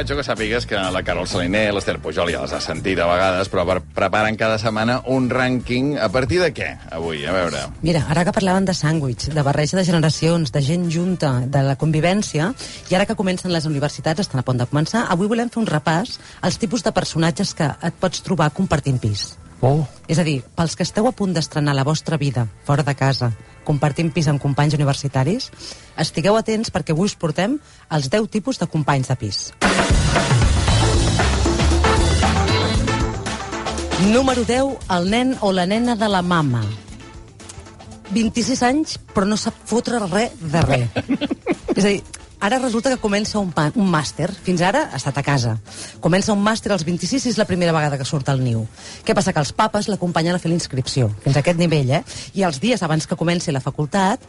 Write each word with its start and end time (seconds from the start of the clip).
Corbacho, 0.00 0.16
que 0.16 0.24
sàpigues 0.24 0.64
que 0.64 0.78
la 0.80 1.02
Carol 1.04 1.26
Saliner, 1.28 1.74
l'Ester 1.76 1.98
Pujol 2.00 2.30
ja 2.32 2.38
les 2.40 2.54
ha 2.56 2.60
sentit 2.64 2.96
a 2.96 3.04
vegades, 3.04 3.50
però 3.52 3.66
per- 3.68 3.82
preparen 3.98 4.38
cada 4.40 4.56
setmana 4.56 5.02
un 5.12 5.26
rànquing. 5.28 5.98
A 6.00 6.08
partir 6.08 6.38
de 6.40 6.48
què, 6.56 6.70
avui? 6.88 7.26
A 7.28 7.34
veure... 7.36 7.66
Mira, 7.84 8.06
ara 8.08 8.24
que 8.24 8.32
parlaven 8.32 8.64
de 8.64 8.72
sàndwich, 8.72 9.28
de 9.34 9.44
barreja 9.44 9.76
de 9.76 9.84
generacions, 9.84 10.54
de 10.54 10.62
gent 10.64 10.88
junta, 10.88 11.34
de 11.44 11.60
la 11.66 11.76
convivència, 11.76 12.48
i 12.88 12.96
ara 12.96 13.04
que 13.04 13.18
comencen 13.18 13.52
les 13.52 13.68
universitats, 13.68 14.24
estan 14.24 14.40
a 14.40 14.46
punt 14.46 14.62
de 14.62 14.70
començar, 14.70 15.04
avui 15.12 15.28
volem 15.28 15.52
fer 15.52 15.60
un 15.60 15.68
repàs 15.68 16.16
als 16.40 16.56
tipus 16.56 16.80
de 16.80 16.96
personatges 16.96 17.52
que 17.52 17.68
et 17.68 18.00
pots 18.00 18.24
trobar 18.24 18.54
compartint 18.56 18.96
pis. 19.04 19.34
Oh. 19.60 19.84
És 20.08 20.16
a 20.16 20.24
dir, 20.24 20.40
pels 20.56 20.80
que 20.80 20.88
esteu 20.88 21.10
a 21.10 21.12
punt 21.12 21.36
d'estrenar 21.36 21.76
la 21.76 21.84
vostra 21.84 22.16
vida 22.16 22.46
fora 22.64 22.86
de 22.86 22.96
casa, 22.96 23.34
compartint 23.68 24.08
pis 24.16 24.30
amb 24.32 24.40
companys 24.40 24.74
universitaris, 24.78 25.50
estigueu 26.00 26.40
atents 26.40 26.72
perquè 26.72 26.96
avui 26.96 27.12
us 27.12 27.18
portem 27.20 27.60
els 27.92 28.08
10 28.08 28.32
tipus 28.32 28.58
de 28.58 28.70
companys 28.72 29.12
de 29.12 29.20
pis. 29.20 29.50
Número 34.10 34.44
10, 34.44 34.78
el 34.96 35.10
nen 35.10 35.36
o 35.40 35.52
la 35.52 35.66
nena 35.66 35.94
de 35.94 36.08
la 36.08 36.22
mama. 36.22 36.64
26 38.10 38.62
anys, 38.66 38.96
però 39.14 39.26
no 39.28 39.36
sap 39.38 39.54
fotre 39.70 40.00
res 40.06 40.34
de 40.40 40.62
res. 40.64 40.88
És 41.76 41.84
a 41.84 41.88
dir, 41.92 42.00
ara 42.40 42.58
resulta 42.58 42.90
que 42.90 42.96
comença 43.00 43.38
un, 43.38 43.50
pa- 43.52 43.70
un 43.74 43.88
màster. 43.90 44.30
Fins 44.44 44.62
ara 44.64 44.86
ha 44.92 44.96
estat 44.96 45.18
a 45.18 45.22
casa. 45.22 45.56
Comença 46.00 46.32
un 46.32 46.42
màster 46.42 46.72
als 46.72 46.84
26 46.88 47.26
i 47.26 47.32
és 47.34 47.38
la 47.38 47.44
primera 47.48 47.72
vegada 47.76 47.98
que 48.00 48.04
surt 48.08 48.28
al 48.32 48.40
niu. 48.42 48.66
Què 49.04 49.14
passa? 49.14 49.32
Que 49.32 49.40
els 49.44 49.52
papes 49.52 49.88
l'acompanyen 49.92 50.34
a 50.34 50.40
fer 50.42 50.50
l'inscripció, 50.50 51.10
fins 51.24 51.36
a 51.36 51.42
aquest 51.44 51.58
nivell, 51.60 51.90
eh? 52.00 52.02
I 52.34 52.42
els 52.48 52.60
dies 52.60 52.82
abans 52.82 53.06
que 53.06 53.16
comenci 53.16 53.52
la 53.52 53.60
facultat 53.60 54.20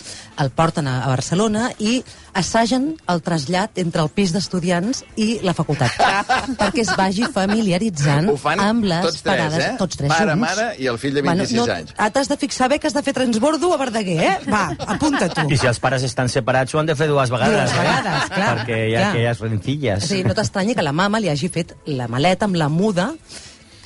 el 0.41 0.49
porten 0.52 0.88
a, 0.88 0.99
a 1.05 1.08
Barcelona 1.11 1.69
i 1.80 2.02
assagen 2.33 2.91
el 3.11 3.21
trasllat 3.23 3.77
entre 3.81 4.02
el 4.03 4.09
pis 4.09 4.31
d'estudiants 4.36 5.03
i 5.16 5.39
la 5.43 5.53
facultat. 5.55 5.95
perquè 6.61 6.83
es 6.86 6.91
vagi 6.97 7.25
familiaritzant 7.31 8.30
amb 8.58 8.86
les 8.88 9.05
tots 9.05 9.21
tres, 9.21 9.38
parades. 9.38 9.66
eh? 9.66 9.75
Tots 9.80 9.97
tres 9.99 10.11
Pare, 10.11 10.33
junts. 10.36 10.41
mare 10.43 10.67
i 10.81 10.88
el 10.91 10.97
fill 11.02 11.16
de 11.16 11.21
26 11.25 11.69
anys. 11.75 11.93
Ah, 11.97 12.09
T'has 12.11 12.27
de 12.31 12.38
fixar 12.38 12.67
bé 12.71 12.80
que 12.80 12.88
has 12.89 12.93
de 12.95 13.03
fer 13.05 13.14
transbordo 13.16 13.71
a 13.73 13.77
Verdaguer, 13.81 14.17
eh? 14.19 14.38
Va, 14.52 14.66
apunta 14.95 15.30
tu. 15.31 15.47
I 15.52 15.58
si 15.58 15.67
els 15.69 15.80
pares 15.80 16.03
estan 16.08 16.30
separats, 16.30 16.73
ho 16.75 16.80
han 16.81 16.89
de 16.89 16.95
fer 16.95 17.08
dues 17.11 17.31
vegades. 17.31 17.55
Dues 17.55 17.77
vegades, 17.77 17.99
eh? 17.99 18.00
Clar, 18.03 18.49
Perquè 18.59 18.81
hi 18.89 18.95
ha 18.95 18.99
clar. 18.99 19.13
aquelles 19.13 19.39
rencilles. 19.45 20.09
Sigui, 20.09 20.25
no 20.27 20.35
t'estranyi 20.38 20.75
que 20.75 20.85
la 20.85 20.94
mama 20.94 21.19
li 21.19 21.30
hagi 21.31 21.49
fet 21.53 21.75
la 21.85 22.08
maleta 22.11 22.45
amb 22.49 22.59
la 22.59 22.69
muda 22.69 23.11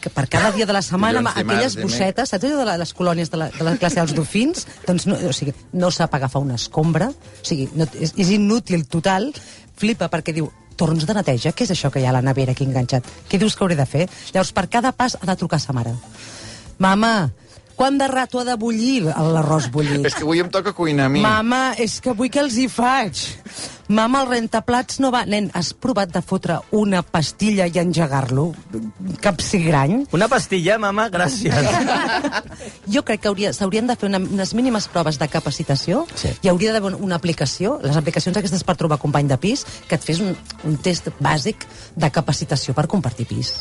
que 0.05 0.11
per 0.13 0.27
cada 0.29 0.51
dia 0.53 0.67
de 0.69 0.73
la 0.75 0.83
setmana, 0.85 1.17
amb 1.17 1.31
dimarts, 1.31 1.41
aquelles 1.41 1.75
bossetes, 1.81 2.29
saps 2.29 2.43
allò 2.45 2.59
de 2.61 2.75
les 2.77 2.91
colònies 2.93 3.31
de 3.33 3.39
la, 3.41 3.47
de 3.49 3.63
la 3.65 3.73
classe 3.81 3.97
dels 3.97 4.13
dofins? 4.13 4.67
Doncs 4.85 5.07
no, 5.09 5.15
o 5.17 5.31
sigui, 5.33 5.55
no 5.73 5.89
sap 5.89 6.13
agafar 6.13 6.43
una 6.45 6.59
escombra, 6.59 7.07
o 7.09 7.47
sigui, 7.47 7.65
no, 7.73 7.87
és, 7.97 8.13
és 8.21 8.29
inútil 8.35 8.85
total, 8.85 9.31
flipa 9.81 10.05
perquè 10.13 10.35
diu, 10.35 10.51
torns 10.77 11.07
de 11.09 11.15
neteja, 11.17 11.55
què 11.57 11.65
és 11.65 11.73
això 11.73 11.89
que 11.89 12.03
hi 12.03 12.05
ha 12.05 12.11
a 12.13 12.17
la 12.19 12.21
nevera 12.21 12.53
aquí 12.53 12.67
enganxat? 12.67 13.07
Què 13.31 13.39
dius 13.41 13.55
que 13.57 13.65
hauré 13.65 13.79
de 13.79 13.87
fer? 13.89 14.05
Llavors, 14.35 14.53
per 14.53 14.67
cada 14.69 14.91
pas 14.93 15.17
ha 15.17 15.25
de 15.25 15.35
trucar 15.41 15.57
a 15.57 15.63
sa 15.63 15.73
mare. 15.73 15.95
Mama, 16.77 17.31
quant 17.75 17.97
de 17.97 18.07
rato 18.11 18.39
ha 18.43 18.45
de 18.47 18.55
bullir 18.59 19.07
l'arròs 19.07 19.71
bullit? 19.71 20.05
És 20.05 20.15
que 20.15 20.27
avui 20.27 20.43
em 20.43 20.51
toca 20.53 20.75
cuinar 20.75 21.09
a 21.09 21.13
mi. 21.15 21.23
Mama, 21.23 21.71
és 21.81 21.97
que 22.03 22.13
avui 22.13 22.29
què 22.29 22.43
els 22.43 22.59
hi 22.61 22.67
faig? 22.69 23.25
Mama, 23.87 24.23
el 24.23 24.29
rentaplats 24.31 24.97
no 24.99 25.11
va... 25.13 25.25
Nen, 25.29 25.51
has 25.53 25.67
provat 25.77 26.09
de 26.09 26.21
fotre 26.25 26.55
una 26.73 27.03
pastilla 27.05 27.67
i 27.69 27.77
engegar-lo? 27.77 28.47
Capsigrany? 29.21 30.07
Una 30.17 30.25
pastilla, 30.31 30.79
mama, 30.81 31.05
gràcies. 31.13 31.53
Jo 32.95 33.03
crec 33.05 33.21
que 33.21 33.29
hauria- 33.29 33.51
s'haurien 33.53 33.85
de 33.85 33.95
fer 33.95 34.09
una, 34.09 34.17
unes 34.17 34.53
mínimes 34.57 34.87
proves 34.89 35.19
de 35.21 35.27
capacitació 35.29 36.05
Sí. 36.17 36.31
i 36.41 36.49
hauria 36.49 36.73
d'haver 36.73 36.95
una 36.97 37.15
aplicació, 37.21 37.77
les 37.83 37.97
aplicacions 37.97 38.37
aquestes 38.41 38.63
per 38.65 38.75
trobar 38.79 38.97
company 39.01 39.27
de 39.29 39.37
pis, 39.37 39.65
que 39.89 39.99
et 39.99 40.03
fes 40.05 40.19
un, 40.23 40.33
un 40.65 40.77
test 40.81 41.11
bàsic 41.21 41.67
de 41.95 42.09
capacitació 42.09 42.73
per 42.73 42.87
compartir 42.89 43.27
pis. 43.29 43.53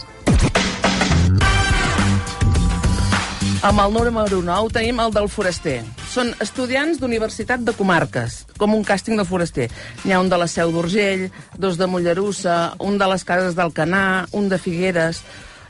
Amb 3.64 3.80
el 3.80 3.92
número 3.96 4.40
9 4.44 4.72
tenim 4.72 5.00
el 5.00 5.12
del 5.12 5.28
foraster. 5.32 5.82
Són 6.14 6.28
estudiants 6.38 7.00
d'universitat 7.02 7.64
de 7.66 7.72
comarques, 7.74 8.44
com 8.60 8.76
un 8.76 8.84
càsting 8.86 9.18
de 9.18 9.24
foraster. 9.26 9.64
N'hi 10.04 10.12
ha 10.14 10.20
un 10.22 10.28
de 10.30 10.36
la 10.38 10.46
Seu 10.46 10.70
d'Urgell, 10.70 11.24
dos 11.58 11.74
de 11.80 11.88
Mollerussa, 11.90 12.76
un 12.86 13.00
de 13.00 13.08
les 13.10 13.24
Cases 13.26 13.56
d'Alcanar, 13.58 14.28
un 14.32 14.46
de 14.52 14.60
Figueres... 14.62 15.24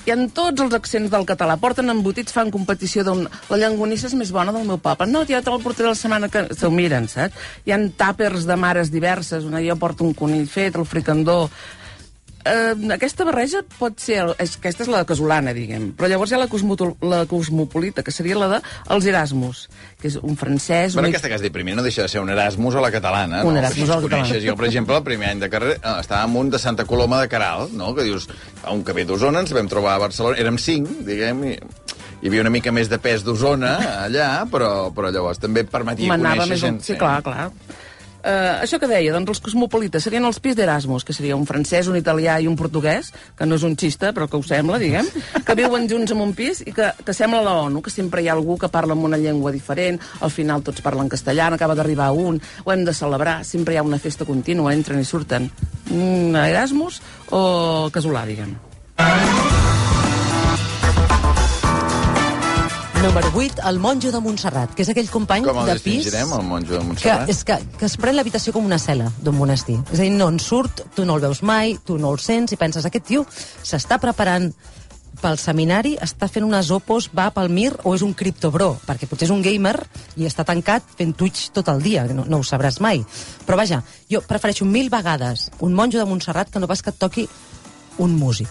Hi 0.05 0.13
ha 0.13 0.19
tots 0.37 0.61
els 0.61 0.75
accents 0.77 1.09
del 1.09 1.23
català. 1.25 1.55
Porten 1.57 1.89
embotits, 1.89 2.35
fan 2.37 2.51
competició 2.53 3.01
d'un... 3.07 3.23
La 3.49 3.57
llangonissa 3.57 4.11
és 4.11 4.17
més 4.21 4.35
bona 4.37 4.53
del 4.53 4.67
meu 4.69 4.77
papa. 4.77 5.07
No, 5.09 5.23
ja 5.25 5.41
te 5.41 5.49
la 5.49 5.63
portaré 5.63 5.89
la 5.89 5.97
setmana 5.97 6.29
que... 6.29 6.43
S'ho 6.53 6.69
miren, 6.69 7.09
saps? 7.09 7.47
Hi 7.65 7.73
han 7.73 7.87
tàpers 7.97 8.45
de 8.45 8.59
mares 8.61 8.93
diverses. 8.93 9.49
Una 9.49 9.65
jo 9.65 9.79
porto 9.81 10.05
un 10.05 10.13
conill 10.13 10.45
fet, 10.45 10.77
el 10.77 10.85
fricandó... 10.85 11.47
Eh, 12.45 12.75
aquesta 12.93 13.25
barreja 13.25 13.63
pot 13.79 13.97
ser... 14.05 14.19
el- 14.25 14.35
És, 14.45 14.57
aquesta 14.61 14.85
és 14.85 14.91
la 14.93 15.05
casolana, 15.09 15.55
diguem. 15.57 15.91
Però 15.97 16.09
llavors 16.11 16.31
hi 16.33 16.37
ha 16.37 16.41
la, 16.43 16.49
cosmoto, 16.53 16.91
la 17.01 17.23
cosmopolita, 17.31 18.03
que 18.05 18.13
seria 18.13 18.37
la 18.37 18.49
de 18.53 18.59
els 18.93 19.07
Erasmus, 19.09 19.63
que 20.01 20.11
és 20.13 20.19
un 20.21 20.37
francès... 20.37 20.93
Bueno, 20.99 21.09
un... 21.09 21.15
aquesta 21.15 21.31
que 21.33 21.39
has 21.39 21.45
dit 21.45 21.55
primer 21.55 21.77
no 21.79 21.85
deixa 21.87 22.05
de 22.05 22.13
ser 22.13 22.21
un 22.21 22.29
Erasmus 22.35 22.77
a 22.77 22.83
la 22.85 22.91
catalana. 22.93 23.43
Un 23.49 23.55
no? 23.57 23.63
Erasmus 23.63 23.89
a 23.91 23.97
la 23.97 24.09
catalana. 24.09 24.41
Jo, 24.45 24.57
per 24.61 24.69
exemple, 24.69 24.99
el 25.01 25.07
primer 25.07 25.31
any 25.33 25.41
de 25.41 25.49
carrera 25.53 25.79
eh, 25.81 26.01
estava 26.01 26.25
en 26.29 26.37
un 26.43 26.51
de 26.53 26.61
Santa 26.61 26.85
Coloma 26.85 27.23
de 27.23 27.29
Caral, 27.33 27.71
no? 27.73 27.95
que 27.97 28.05
dius, 28.05 28.29
a 28.63 28.73
un 28.77 28.85
que 28.85 28.93
ve 28.93 29.07
d'Osona, 29.09 29.41
ens 29.45 29.55
vam 29.57 29.69
trobar 29.73 29.97
a 29.97 30.05
Barcelona, 30.05 30.37
érem 30.45 30.61
cinc, 30.61 30.91
diguem, 31.09 31.45
i 31.55 31.57
hi 32.25 32.29
havia 32.31 32.41
una 32.45 32.53
mica 32.53 32.73
més 32.73 32.89
de 32.89 32.97
pes 33.01 33.21
d'Osona 33.25 33.75
allà, 34.07 34.29
però, 34.49 34.91
però 34.97 35.11
llavors 35.13 35.41
també 35.43 35.65
permetia 35.69 36.09
Manava 36.13 36.45
conèixer 36.45 36.55
més... 36.55 36.63
gent. 36.63 36.79
Un... 36.81 36.87
Sí, 36.87 36.95
clar, 37.01 37.19
clar. 37.27 37.51
Uh, 38.25 38.63
això 38.65 38.79
que 38.81 38.89
deia, 38.89 39.13
doncs 39.13 39.35
els 39.35 39.41
cosmopolites 39.45 40.07
serien 40.07 40.25
els 40.25 40.39
pis 40.41 40.57
d'Erasmus, 40.57 41.05
que 41.05 41.13
seria 41.13 41.37
un 41.37 41.45
francès, 41.45 41.91
un 41.93 41.99
italià 41.99 42.39
i 42.41 42.49
un 42.49 42.57
portuguès, 42.57 43.11
que 43.37 43.45
no 43.45 43.59
és 43.59 43.67
un 43.69 43.77
xista, 43.77 44.15
però 44.17 44.31
que 44.33 44.39
ho 44.41 44.45
sembla, 44.47 44.79
diguem, 44.81 45.11
que 45.45 45.57
viuen 45.59 45.85
junts 45.91 46.15
en 46.15 46.23
un 46.25 46.33
pis 46.33 46.63
i 46.65 46.73
que, 46.73 46.89
que 47.05 47.13
sembla 47.13 47.43
la 47.45 47.53
ONU, 47.67 47.83
que 47.85 47.93
sempre 47.93 48.25
hi 48.25 48.31
ha 48.31 48.37
algú 48.39 48.57
que 48.61 48.73
parla 48.73 48.97
amb 48.97 49.05
una 49.05 49.21
llengua 49.21 49.53
diferent, 49.53 50.01
al 50.25 50.33
final 50.33 50.65
tots 50.65 50.81
parlen 50.81 51.13
castellà, 51.13 51.51
acaba 51.53 51.77
d'arribar 51.77 52.13
un, 52.17 52.41
ho 52.65 52.73
hem 52.73 52.87
de 52.89 52.97
celebrar, 52.97 53.43
sempre 53.45 53.77
hi 53.77 53.83
ha 53.83 53.85
una 53.85 54.01
festa 54.01 54.25
contínua, 54.25 54.73
entren 54.73 55.05
i 55.05 55.05
surten. 55.05 55.51
Mm, 55.91 56.33
Erasmus 56.49 57.03
o 57.29 57.91
casolà, 57.93 58.25
diguem. 58.25 58.57
Número 63.05 63.31
8, 63.35 63.61
el 63.69 63.79
monjo 63.81 64.11
de 64.11 64.19
Montserrat, 64.19 64.71
que 64.73 64.81
és 64.81 64.89
aquell 64.89 65.11
company 65.13 65.45
Com 65.45 65.59
de 65.69 65.75
pis... 65.77 66.07
distingirem, 66.07 66.31
el 66.33 66.47
monjo 66.49 66.73
de 66.73 66.79
que, 66.79 66.85
Montserrat? 66.89 67.29
és 67.29 67.43
que, 67.45 67.59
que 67.77 67.85
es 67.85 67.97
pren 68.01 68.17
l'habitació 68.17 68.55
com 68.57 68.65
una 68.65 68.79
cel·la 68.81 69.11
d'un 69.21 69.37
monestir. 69.37 69.77
És 69.93 69.99
a 69.99 70.07
dir, 70.07 70.13
no 70.17 70.31
en 70.33 70.39
surt, 70.41 70.81
tu 70.97 71.05
no 71.05 71.19
el 71.19 71.21
veus 71.21 71.43
mai, 71.45 71.75
tu 71.85 71.99
no 72.01 72.15
el 72.15 72.23
sents 72.25 72.57
i 72.57 72.57
penses, 72.57 72.87
aquest 72.89 73.05
tio 73.11 73.27
s'està 73.29 73.99
preparant 74.01 74.49
pel 75.21 75.37
seminari, 75.37 75.99
està 76.01 76.31
fent 76.33 76.49
unes 76.49 76.71
opos, 76.73 77.11
va 77.13 77.29
pel 77.37 77.53
Mir 77.53 77.75
o 77.85 77.93
és 77.93 78.03
un 78.07 78.15
criptobro, 78.17 78.71
perquè 78.89 79.05
potser 79.11 79.29
és 79.29 79.35
un 79.37 79.45
gamer 79.45 79.77
i 80.17 80.25
està 80.25 80.47
tancat 80.49 80.97
fent 80.97 81.13
Twitch 81.13 81.51
tot 81.53 81.69
el 81.69 81.85
dia, 81.85 82.07
no, 82.09 82.25
no 82.25 82.41
ho 82.41 82.47
sabràs 82.47 82.81
mai. 82.81 83.05
Però 83.45 83.61
vaja, 83.61 83.83
jo 84.09 84.25
prefereixo 84.25 84.65
mil 84.65 84.89
vegades 84.89 85.51
un 85.61 85.77
monjo 85.77 86.01
de 86.01 86.09
Montserrat 86.09 86.49
que 86.49 86.65
no 86.65 86.73
pas 86.73 86.81
que 86.81 86.89
et 86.89 87.05
toqui 87.05 87.29
un 88.01 88.17
músic. 88.17 88.49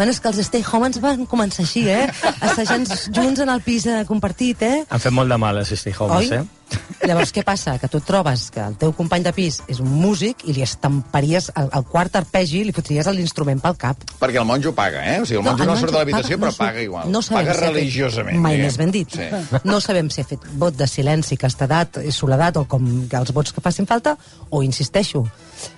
Bueno, 0.00 0.14
és 0.14 0.20
que 0.24 0.30
els 0.30 0.38
Stay 0.46 0.62
Homens 0.64 0.96
van 1.04 1.26
començar 1.28 1.60
així, 1.60 1.82
eh? 1.92 2.06
Assajant 2.40 2.86
junts 3.12 3.42
en 3.44 3.50
el 3.52 3.60
pis 3.60 3.84
eh, 3.84 3.98
compartit, 4.08 4.62
eh? 4.64 4.78
Han 4.88 5.02
fet 5.02 5.12
molt 5.12 5.28
de 5.28 5.36
mal, 5.36 5.58
els 5.60 5.74
Stay 5.76 5.92
Homes, 5.92 6.30
Oi? 6.30 6.38
eh? 6.38 6.70
Llavors, 7.04 7.34
què 7.36 7.42
passa? 7.44 7.74
Que 7.82 7.88
tu 7.92 8.00
trobes 8.00 8.46
que 8.54 8.62
el 8.64 8.78
teu 8.80 8.94
company 8.96 9.26
de 9.26 9.34
pis 9.36 9.58
és 9.68 9.82
un 9.84 9.90
músic 10.00 10.46
i 10.48 10.54
li 10.56 10.64
estamparies 10.64 11.50
el, 11.52 11.68
el 11.76 11.84
quart 11.90 12.16
arpegi 12.16 12.62
i 12.62 12.68
li 12.70 12.72
fotries 12.72 13.10
l'instrument 13.12 13.60
pel 13.60 13.76
cap. 13.76 14.00
Perquè 14.22 14.40
el 14.40 14.48
monjo 14.48 14.72
paga, 14.72 15.02
eh? 15.04 15.18
O 15.20 15.28
sigui, 15.28 15.42
el 15.42 15.44
monjo 15.50 15.68
no, 15.68 15.76
el 15.76 15.82
surt 15.84 15.92
de 15.92 15.98
l'habitació, 16.00 16.40
però 16.46 16.54
paga 16.56 16.80
igual. 16.86 17.12
No 17.12 17.20
paga 17.28 17.52
fet- 17.52 17.66
religiosament. 17.66 18.40
Mai 18.40 18.56
diguem. 18.56 18.70
més 18.70 18.80
ben 18.80 18.96
dit. 18.96 19.20
Sí. 19.20 19.60
No 19.68 19.82
sabem 19.84 20.08
si 20.08 20.24
ha 20.24 20.28
fet 20.32 20.48
vot 20.64 20.80
de 20.80 20.88
silenci, 20.88 21.36
castedat, 21.36 22.00
soledat, 22.08 22.56
o 22.56 22.64
com 22.64 22.88
que 23.04 23.20
els 23.20 23.36
vots 23.36 23.52
que 23.52 23.60
facin 23.68 23.84
falta, 23.90 24.16
o, 24.48 24.62
insisteixo, 24.64 25.26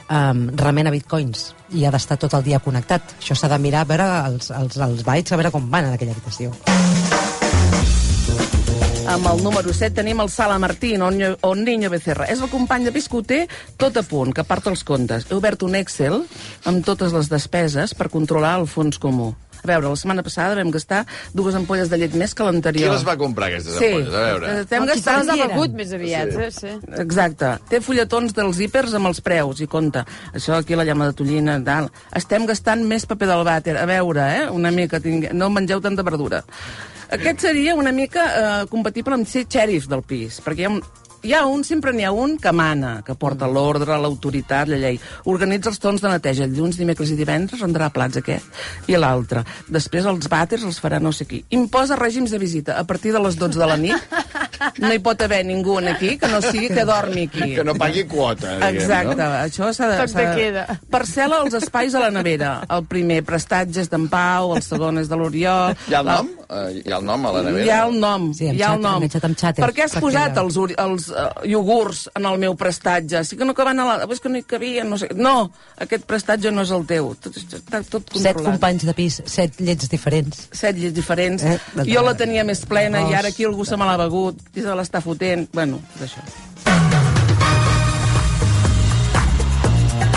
um, 0.09 0.47
remena 0.59 0.93
bitcoins 0.95 1.53
i 1.73 1.87
ha 1.87 1.93
d'estar 1.95 2.19
tot 2.21 2.35
el 2.39 2.45
dia 2.47 2.61
connectat. 2.65 3.17
Això 3.19 3.37
s'ha 3.39 3.51
de 3.53 3.59
mirar 3.63 3.85
a 3.85 3.91
veure 3.91 4.09
els, 4.29 4.51
els, 4.51 4.77
els 4.77 5.05
bytes, 5.07 5.33
a 5.33 5.41
veure 5.41 5.53
com 5.55 5.71
van 5.73 5.89
en 5.89 5.97
aquella 5.97 6.17
habitació. 6.17 6.53
Amb 9.13 9.27
el 9.27 9.41
número 9.43 9.73
7 9.75 9.97
tenim 9.97 10.21
el 10.23 10.31
Sala 10.31 10.61
Martín, 10.63 11.03
on, 11.03 11.19
on 11.43 11.65
Niño 11.67 11.91
Becerra. 11.91 12.29
És 12.31 12.41
el 12.41 12.51
company 12.53 12.87
de 12.87 12.93
pis 12.95 13.09
que 13.11 13.19
ho 13.19 13.23
té 13.27 13.41
tot 13.77 13.99
a 13.99 14.05
punt, 14.07 14.31
que 14.33 14.45
part 14.47 14.69
els 14.71 14.85
comptes. 14.87 15.27
He 15.29 15.35
obert 15.35 15.65
un 15.67 15.75
Excel 15.77 16.23
amb 16.71 16.87
totes 16.87 17.13
les 17.17 17.29
despeses 17.33 17.97
per 17.99 18.13
controlar 18.15 18.55
el 18.61 18.69
fons 18.71 19.03
comú. 19.03 19.33
A 19.63 19.67
veure, 19.71 19.89
la 19.89 19.97
setmana 19.97 20.23
passada 20.27 20.57
vam 20.59 20.71
gastar 20.75 21.05
dues 21.33 21.55
ampolles 21.55 21.89
de 21.91 21.99
llet 22.01 22.15
més 22.19 22.33
que 22.35 22.43
Qui 22.43 22.49
l'anterior. 22.51 22.93
les 22.93 23.05
va 23.07 23.17
comprar, 23.17 23.47
aquestes 23.53 23.77
Sí, 23.79 23.87
ampolles? 23.93 24.09
A 24.15 24.23
veure. 24.27 24.53
estem 24.63 24.83
qui 24.83 24.89
gastant... 24.93 25.21
se'ls 25.23 25.27
S'ha 25.31 25.37
eren. 25.45 25.53
begut 25.57 25.77
més 25.79 25.93
aviat, 25.93 26.33
eh? 26.35 26.51
Sí. 26.51 26.73
Exacte. 27.03 27.53
Té 27.71 27.81
fulletons 27.81 28.35
dels 28.35 28.59
hípers 28.59 28.95
amb 28.99 29.07
els 29.13 29.21
preus, 29.23 29.61
i 29.63 29.69
compta. 29.71 30.05
Això 30.35 30.57
aquí, 30.59 30.75
la 30.75 30.85
llama 30.89 31.07
de 31.11 31.17
tonyina, 31.23 31.59
tal. 31.65 31.91
Estem 32.19 32.47
gastant 32.51 32.83
més 32.85 33.07
paper 33.07 33.29
del 33.31 33.45
vàter. 33.47 33.77
A 33.79 33.87
veure, 33.87 34.27
eh? 34.41 34.49
Una 34.51 34.71
mica, 34.75 34.99
tingue... 35.01 35.31
no 35.33 35.49
mengeu 35.51 35.81
tanta 35.81 36.03
verdura. 36.03 36.43
Aquest 37.13 37.41
seria 37.45 37.75
una 37.77 37.93
mica 37.93 38.23
eh, 38.63 38.67
compatible 38.73 39.15
amb 39.15 39.27
ser 39.29 39.45
xèrif 39.47 39.87
del 39.87 40.03
pis, 40.03 40.41
perquè 40.43 40.65
hi 40.65 40.69
ha 40.71 40.71
un, 40.73 40.83
hi 41.23 41.33
ha 41.35 41.45
un, 41.47 41.63
sempre 41.65 41.93
n'hi 41.95 42.05
ha 42.05 42.11
un 42.13 42.37
que 42.43 42.51
mana, 42.53 43.03
que 43.07 43.15
porta 43.15 43.47
l'ordre, 43.47 43.95
l'autoritat, 44.03 44.69
la 44.73 44.79
llei. 44.83 44.99
Organitza 45.31 45.71
els 45.71 45.79
torns 45.83 46.03
de 46.03 46.11
neteja, 46.11 46.49
dilluns, 46.51 46.77
dimecres 46.81 47.13
i 47.15 47.19
divendres 47.19 47.61
rendrà 47.63 47.91
plats 47.95 48.19
aquest 48.19 48.91
i 48.91 48.97
l'altre. 48.99 49.45
Després 49.71 50.07
els 50.11 50.27
vàters 50.33 50.65
els 50.67 50.81
farà 50.83 50.99
no 51.03 51.13
sé 51.15 51.27
qui. 51.31 51.43
Imposa 51.55 51.97
règims 52.01 52.31
de 52.35 52.41
visita. 52.43 52.79
A 52.81 52.85
partir 52.85 53.13
de 53.15 53.21
les 53.23 53.37
12 53.39 53.59
de 53.59 53.67
la 53.71 53.77
nit 53.77 54.19
no 54.83 54.93
hi 54.93 54.99
pot 55.03 55.21
haver 55.23 55.45
ningú 55.47 55.79
aquí 55.79 56.17
que 56.19 56.29
no 56.29 56.41
sigui 56.43 56.69
que 56.69 56.85
dormi 56.85 57.29
aquí. 57.31 57.51
Que 57.63 57.65
no 57.65 57.75
pagui 57.79 58.03
quota, 58.09 58.57
diguem, 58.57 58.77
Exacte, 58.77 59.17
no? 59.17 59.31
això 59.45 59.69
s'ha 59.75 59.89
de... 59.91 59.97
Toc 60.03 60.15
de 60.17 60.27
queda. 60.37 60.63
Parcel·la 60.91 61.43
els 61.45 61.55
espais 61.59 61.95
a 61.95 62.01
la 62.03 62.11
nevera. 62.11 62.53
El 62.73 62.85
primer, 62.91 63.21
prestatges 63.27 63.91
d'en 63.93 64.09
Pau, 64.13 64.55
el 64.57 64.63
segon 64.65 64.99
és 65.03 65.11
de 65.11 65.19
l'Oriol... 65.21 65.77
Hi 65.89 65.95
ha 65.95 66.01
el 66.01 66.07
la- 66.09 66.17
nom? 66.21 66.31
Eh, 66.53 66.83
Hi 66.85 66.93
ha 66.93 66.99
el 66.99 67.07
nom 67.07 67.27
a 67.29 67.33
la 67.37 67.43
nevera? 67.47 67.65
Hi 67.67 67.71
ha 67.73 67.81
el 67.87 67.99
nom, 68.01 68.29
Sí, 68.35 68.45
hi 68.49 68.63
ha 68.63 68.73
el 68.75 68.83
xàter, 68.83 68.83
nom. 68.83 69.35
xàter, 69.43 69.63
per 69.65 69.71
què 69.77 69.85
has 69.87 69.95
posat 70.03 70.41
els, 70.43 70.59
els 70.87 71.12
uh, 71.13 71.31
iogurts 71.49 72.09
en 72.19 72.27
el 72.29 72.39
meu 72.43 72.57
prestatge? 72.59 73.23
Sí 73.29 73.37
que 73.39 73.47
no 73.49 73.55
caben 73.55 73.81
a 73.81 73.87
la... 73.89 73.97
És 74.11 74.21
que 74.21 74.29
no 74.33 74.41
hi 74.41 74.45
cabia, 74.49 74.85
no 74.85 74.99
sé... 75.01 75.09
No, 75.15 75.51
aquest 75.81 76.07
prestatge 76.09 76.51
no 76.53 76.65
és 76.67 76.73
el 76.75 76.87
teu. 76.89 77.13
Tot, 77.23 77.37
està 77.39 77.83
tot 77.85 78.09
Set 78.13 78.33
controlat. 78.35 78.45
companys 78.51 78.87
de 78.89 78.95
pis, 78.99 79.21
set 79.27 79.61
llets 79.61 79.89
diferents. 79.93 80.47
set 80.53 80.77
llets 80.81 80.95
diferents. 80.97 81.45
Eh, 81.45 81.59
jo 81.89 82.03
la 82.05 82.17
tenia 82.19 82.45
més 82.45 82.65
plena 82.67 83.05
i 83.11 83.15
ara 83.15 83.29
aquí 83.33 83.45
algú 83.49 83.65
se 83.69 83.77
me 83.77 83.87
l'ha 83.89 83.99
begut 84.05 84.41
i 84.55 84.65
se 84.65 84.75
l'està 84.79 85.01
fotent. 85.05 85.49
Bueno, 85.53 85.81
tot 85.99 86.52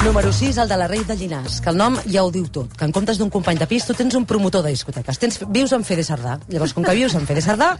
Número 0.05 0.31
6, 0.31 0.57
el 0.59 0.69
de 0.69 0.77
la 0.77 0.87
Rei 0.87 1.03
de 1.03 1.15
Llinars, 1.17 1.59
que 1.65 1.69
el 1.71 1.77
nom 1.81 1.95
ja 2.05 2.21
ho 2.23 2.29
diu 2.31 2.45
tot, 2.53 2.69
que 2.77 2.85
en 2.85 2.91
comptes 2.93 3.17
d'un 3.17 3.31
company 3.33 3.57
de 3.57 3.65
pis 3.67 3.87
tu 3.87 3.95
tens 3.97 4.13
un 4.15 4.23
promotor 4.29 4.61
de 4.63 4.69
discoteques. 4.69 5.17
Tens, 5.19 5.39
vius 5.49 5.73
en 5.73 5.81
Fede 5.83 6.03
Sardà. 6.05 6.35
Llavors, 6.47 6.75
com 6.77 6.85
que 6.85 6.93
vius 6.95 7.15
en 7.17 7.25
Fede 7.25 7.41
Sardà, 7.41 7.71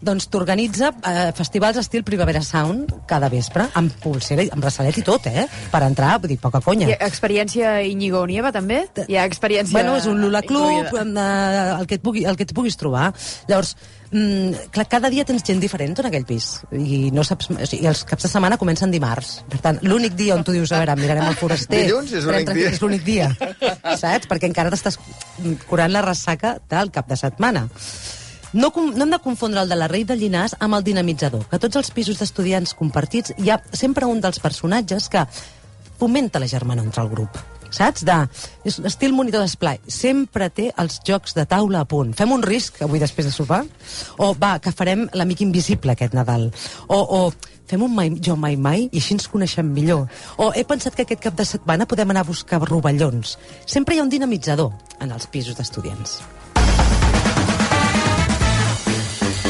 doncs 0.00 0.28
t'organitza 0.30 0.92
eh, 1.10 1.24
festivals 1.36 1.80
estil 1.82 2.04
Primavera 2.06 2.40
Sound 2.46 2.94
cada 3.10 3.28
vespre, 3.32 3.66
amb 3.74 3.92
pulsera, 4.00 4.44
i- 4.46 4.52
amb 4.54 4.62
braçalet 4.62 5.00
i 5.02 5.04
tot, 5.08 5.26
eh? 5.26 5.48
Per 5.72 5.82
entrar, 5.82 6.20
vull 6.22 6.30
dir, 6.32 6.38
poca 6.40 6.62
conya. 6.62 6.86
Ha 6.94 7.08
experiència 7.10 7.80
Íñigo 7.82 8.22
Nieva, 8.30 8.52
també? 8.54 8.84
Hi 9.08 9.18
ha 9.18 9.26
experiència 9.26 9.74
Bueno, 9.74 9.96
és 9.98 10.06
un 10.06 10.22
Lula 10.22 10.42
Club, 10.46 10.86
eh, 10.94 11.80
el, 11.80 11.86
que 11.90 11.98
et 11.98 12.02
pugui, 12.06 12.24
el 12.24 12.38
que 12.38 12.46
et 12.46 12.54
puguis 12.54 12.78
trobar. 12.78 13.10
Llavors, 13.50 13.74
mm, 14.12 14.70
clar, 14.70 14.86
cada 14.88 15.10
dia 15.10 15.24
tens 15.26 15.42
gent 15.46 15.60
diferent 15.60 15.96
en 15.98 16.08
aquell 16.08 16.26
pis. 16.28 16.48
I, 16.70 17.10
no 17.14 17.24
saps, 17.26 17.50
o 17.50 17.66
sigui, 17.66 17.88
els 17.90 18.04
caps 18.08 18.28
de 18.28 18.30
setmana 18.30 18.58
comencen 18.60 18.92
dimarts. 18.94 19.40
Per 19.50 19.60
tant, 19.64 19.80
l'únic 19.82 20.14
dia 20.18 20.36
on 20.36 20.44
tu 20.46 20.54
dius, 20.54 20.72
a 20.72 20.82
veure, 20.82 20.96
mirarem 21.00 21.26
el 21.30 21.38
foraster... 21.40 21.82
Dilluns 21.86 22.14
és 22.20 22.28
l'únic 22.28 22.52
dia. 22.52 22.72
És 22.72 22.82
l'únic 22.84 23.06
dia, 23.06 23.30
saps? 23.98 24.28
Perquè 24.30 24.50
encara 24.50 24.72
t'estàs 24.72 25.00
curant 25.66 25.92
la 25.92 26.04
ressaca 26.06 26.58
del 26.70 26.92
cap 26.94 27.08
de 27.10 27.18
setmana. 27.18 27.66
No, 28.52 28.68
no 28.68 29.06
hem 29.06 29.14
de 29.14 29.22
confondre 29.24 29.64
el 29.64 29.72
de 29.72 29.78
la 29.80 29.88
Rei 29.88 30.04
de 30.04 30.16
Llinars 30.20 30.58
amb 30.60 30.76
el 30.76 30.84
dinamitzador, 30.84 31.46
que 31.48 31.60
tots 31.62 31.80
els 31.80 31.90
pisos 31.96 32.20
d'estudiants 32.20 32.76
compartits 32.76 33.32
hi 33.40 33.48
ha 33.48 33.58
sempre 33.72 34.06
un 34.06 34.20
dels 34.20 34.44
personatges 34.44 35.08
que 35.08 35.24
fomenta 35.98 36.42
la 36.42 36.50
germana 36.50 36.84
entre 36.84 37.00
el 37.02 37.08
grup 37.08 37.40
saps? 37.76 38.04
De, 38.06 38.18
és 38.68 38.78
estil 38.92 39.14
monitor 39.16 39.44
d'esplai. 39.44 39.80
Sempre 39.90 40.50
té 40.50 40.70
els 40.80 41.00
jocs 41.06 41.36
de 41.38 41.46
taula 41.48 41.82
a 41.82 41.88
punt. 41.88 42.12
Fem 42.18 42.34
un 42.34 42.44
risc 42.44 42.82
avui 42.84 43.02
després 43.02 43.28
de 43.28 43.34
sopar? 43.34 43.62
O 44.18 44.32
va, 44.38 44.58
que 44.62 44.74
farem 44.74 45.08
l'amic 45.16 45.44
invisible 45.46 45.96
aquest 45.96 46.16
Nadal? 46.16 46.50
O, 46.88 46.98
o 46.98 47.22
fem 47.70 47.82
un 47.86 47.94
mai, 47.96 48.12
jo 48.20 48.36
mai 48.36 48.58
mai 48.60 48.86
i 48.90 49.00
així 49.00 49.16
ens 49.16 49.30
coneixem 49.32 49.72
millor. 49.72 50.06
O 50.36 50.52
he 50.52 50.66
pensat 50.68 50.98
que 50.98 51.06
aquest 51.06 51.24
cap 51.24 51.38
de 51.38 51.48
setmana 51.48 51.88
podem 51.88 52.12
anar 52.12 52.26
a 52.26 52.30
buscar 52.32 52.62
rovellons. 52.66 53.38
Sempre 53.64 53.96
hi 53.96 54.02
ha 54.02 54.06
un 54.06 54.12
dinamitzador 54.12 54.72
en 55.00 55.12
els 55.12 55.28
pisos 55.32 55.56
d'estudiants. 55.58 56.20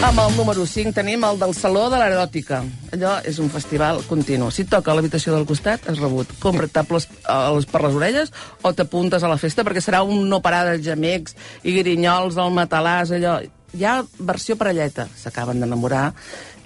Amb 0.02 0.18
el 0.18 0.32
número 0.34 0.64
5 0.66 0.90
tenim 0.96 1.22
el 1.22 1.36
del 1.38 1.52
Saló 1.54 1.84
de 1.86 1.98
l'Eròtica. 2.00 2.56
Allò 2.96 3.12
és 3.22 3.36
un 3.38 3.46
festival 3.54 4.00
continu. 4.08 4.48
Si 4.50 4.64
toca 4.66 4.90
a 4.90 4.96
l'habitació 4.98 5.36
del 5.36 5.46
costat, 5.46 5.84
has 5.86 6.00
rebut. 6.02 6.32
Compra't 6.42 6.72
tables 6.74 7.06
eh, 7.06 7.60
per 7.70 7.80
les 7.84 7.98
orelles 8.00 8.32
o 8.66 8.72
t'apuntes 8.74 9.22
a 9.22 9.30
la 9.30 9.38
festa 9.38 9.62
perquè 9.62 9.78
serà 9.84 10.02
un 10.02 10.26
no 10.28 10.40
parar 10.42 10.64
de 10.66 10.80
gemecs 10.82 11.36
i 11.62 11.76
grinyols, 11.78 12.34
el 12.34 12.50
matalàs, 12.58 13.14
allò... 13.14 13.38
Hi 13.72 13.86
ha 13.88 13.92
versió 14.18 14.52
parelleta. 14.60 15.06
S'acaben 15.16 15.62
d'enamorar 15.62 16.08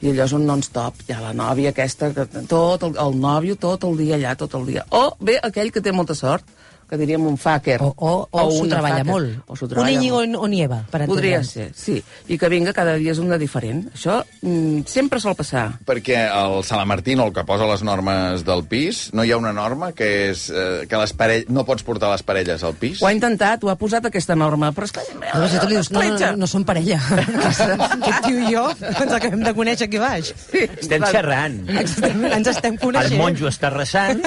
i 0.00 0.08
allò 0.10 0.24
és 0.24 0.32
un 0.34 0.48
non-stop. 0.48 1.04
Hi 1.04 1.14
ha 1.14 1.20
la 1.20 1.36
nòvia 1.36 1.70
aquesta, 1.76 2.08
que 2.16 2.24
tot 2.48 2.88
el, 2.88 2.96
el 2.98 3.20
nòvio 3.20 3.60
tot 3.60 3.84
el 3.84 4.00
dia 4.00 4.16
allà, 4.16 4.32
tot 4.40 4.56
el 4.56 4.64
dia. 4.72 4.88
O 4.96 5.12
bé 5.20 5.36
aquell 5.38 5.70
que 5.76 5.84
té 5.84 5.92
molta 5.92 6.16
sort, 6.16 6.48
que 6.88 6.96
diríem 6.96 7.24
un 7.26 7.36
fucker. 7.36 7.80
O, 7.82 7.92
o, 7.96 8.10
o, 8.30 8.42
o 8.46 8.50
s'ho 8.50 8.62
una 8.64 8.76
treballa 8.76 9.02
fucker. 9.02 9.10
molt. 9.12 9.38
O 9.46 9.56
s'ho 9.56 9.66
un 9.66 9.70
treballa 9.72 9.92
Íñigo 9.96 10.20
molt. 10.22 10.36
o 10.36 10.48
Nieva, 10.48 10.78
per 10.90 11.06
Podria 11.06 11.40
entendre'ns. 11.40 11.50
ser, 11.50 11.72
sí. 11.74 12.02
I 12.28 12.38
que 12.38 12.48
vinga 12.52 12.72
cada 12.72 12.94
dia 12.96 13.12
és 13.12 13.18
un 13.18 13.28
de 13.32 13.38
diferent. 13.38 13.86
Això 13.94 14.20
mm, 14.42 14.84
sempre 14.86 15.20
sol 15.20 15.34
passar. 15.38 15.66
Perquè 15.86 16.20
el 16.30 16.62
Salamartín, 16.64 17.20
el 17.20 17.32
que 17.32 17.44
posa 17.44 17.66
les 17.66 17.82
normes 17.82 18.44
del 18.46 18.64
pis, 18.70 19.10
no 19.12 19.24
hi 19.24 19.32
ha 19.32 19.36
una 19.40 19.52
norma 19.52 19.92
que 19.92 20.30
és 20.30 20.48
eh, 20.50 20.86
que 20.88 20.96
les 21.00 21.12
parell... 21.12 21.44
no 21.48 21.64
pots 21.66 21.82
portar 21.86 22.10
les 22.12 22.22
parelles 22.22 22.62
al 22.64 22.74
pis? 22.78 23.02
Ho 23.02 23.06
ha 23.08 23.12
intentat, 23.14 23.64
ho 23.64 23.70
ha 23.70 23.76
posat 23.76 24.06
aquesta 24.06 24.34
norma, 24.36 24.72
però 24.72 24.84
és 24.86 24.92
que... 24.92 25.00
No, 25.36 25.48
si 25.48 25.58
tu 25.58 25.66
li 25.68 25.74
dius, 25.76 25.90
no, 25.90 26.00
no, 26.02 26.18
no, 26.18 26.32
no 26.44 26.46
som 26.50 26.64
parella. 26.64 27.00
Aquest 27.10 28.24
tio 28.26 28.38
i 28.40 28.52
jo 28.54 28.64
ens 28.76 29.12
acabem 29.12 29.42
de 29.44 29.52
conèixer 29.56 29.88
aquí 29.88 29.98
baix. 30.00 30.32
Estem 30.52 31.04
xerrant. 31.10 31.58
Ens 31.68 32.48
estem 32.52 32.74
El 32.76 32.80
coneixent. 32.80 33.18
monjo 33.20 33.48
està 33.50 33.70
resant 33.72 34.22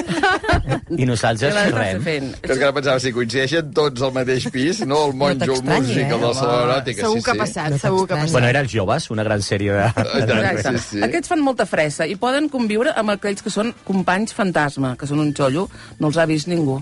i 0.96 1.06
nosaltres 1.08 1.54
Què 1.54 1.64
xerrem. 1.70 2.30
Que 2.50 2.56
és 2.56 2.58
que 2.58 2.66
ara 2.66 2.74
pensava, 2.74 2.98
si 2.98 3.12
coincideixen 3.14 3.68
tots 3.76 4.02
al 4.02 4.10
mateix 4.10 4.48
pis, 4.50 4.80
no 4.82 5.04
el 5.06 5.12
monjo, 5.14 5.44
el 5.44 5.52
t'estranyi, 5.52 5.86
músic, 5.86 6.00
eh? 6.02 6.14
el 6.16 6.24
del 6.24 6.32
saló 6.34 6.56
eròtic, 6.64 6.96
Segur 6.98 7.20
sí, 7.20 7.22
que 7.22 7.30
ha 7.30 7.38
passat, 7.38 7.68
No 7.70 7.78
segur 7.78 8.00
que 8.08 8.16
ha 8.16 8.18
passat. 8.24 8.32
Bueno, 8.34 8.48
era 8.50 8.62
els 8.64 8.74
joves, 8.74 9.06
una 9.14 9.26
gran 9.28 9.44
sèrie 9.46 9.76
de... 9.76 9.84
Exacte. 10.18 10.72
Sí, 10.80 10.82
sí. 10.88 11.02
Aquests 11.06 11.30
fan 11.30 11.44
molta 11.46 11.68
fressa 11.70 12.08
i 12.10 12.16
poden 12.18 12.48
conviure 12.50 12.90
amb 12.98 13.14
aquells 13.14 13.46
que 13.46 13.54
són 13.54 13.70
companys 13.86 14.34
fantasma, 14.34 14.96
que 14.98 15.06
són 15.06 15.22
un 15.22 15.30
xollo, 15.38 15.68
no 16.02 16.10
els 16.10 16.18
ha 16.18 16.26
vist 16.26 16.50
ningú. 16.50 16.80